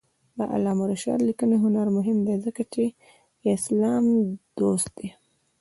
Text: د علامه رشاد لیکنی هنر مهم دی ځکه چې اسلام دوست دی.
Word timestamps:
د 0.37 0.39
علامه 0.53 0.85
رشاد 0.91 1.19
لیکنی 1.29 1.57
هنر 1.63 1.87
مهم 1.97 2.17
دی 2.27 2.35
ځکه 2.45 2.61
چې 2.73 2.83
اسلام 3.55 4.05
دوست 4.59 4.89
دی. 4.97 5.09